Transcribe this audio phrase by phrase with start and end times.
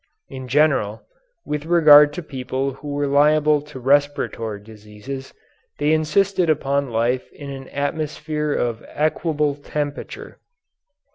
[0.29, 1.03] In general,
[1.45, 5.31] with regard to people who were liable to respiratory diseases,
[5.77, 10.39] they insisted upon life in an atmosphere of equable temperature.